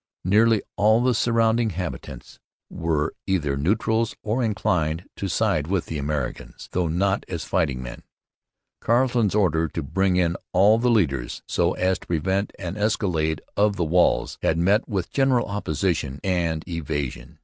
Nearly 0.25 0.63
all 0.77 1.03
the 1.03 1.13
surrounding 1.13 1.69
habitants 1.69 2.39
were 2.71 3.13
either 3.27 3.55
neutrals 3.55 4.15
or 4.23 4.41
inclined 4.41 5.05
to 5.17 5.27
side 5.27 5.67
with 5.67 5.85
the 5.85 5.99
Americans, 5.99 6.67
though 6.71 6.87
not 6.87 7.23
as 7.27 7.43
fighting 7.45 7.83
men. 7.83 8.01
Carleton's 8.79 9.35
order 9.35 9.67
to 9.67 9.83
bring 9.83 10.15
in 10.15 10.37
all 10.53 10.79
the 10.79 10.89
ladders, 10.89 11.43
so 11.47 11.73
as 11.73 11.99
to 11.99 12.07
prevent 12.07 12.51
an 12.57 12.77
escalade 12.77 13.41
of 13.55 13.75
the 13.75 13.85
walls, 13.85 14.39
had 14.41 14.57
met 14.57 14.89
with 14.89 15.11
general 15.11 15.45
opposition 15.45 16.19
and 16.23 16.67
evasion. 16.67 17.37